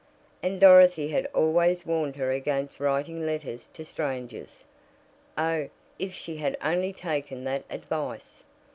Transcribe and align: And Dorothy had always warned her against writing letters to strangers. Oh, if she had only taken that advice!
And 0.41 0.59
Dorothy 0.59 1.09
had 1.09 1.27
always 1.27 1.85
warned 1.85 2.15
her 2.15 2.31
against 2.31 2.79
writing 2.79 3.23
letters 3.23 3.69
to 3.75 3.85
strangers. 3.85 4.63
Oh, 5.37 5.69
if 5.99 6.11
she 6.11 6.37
had 6.37 6.57
only 6.63 6.91
taken 6.91 7.43
that 7.43 7.65
advice! 7.69 8.43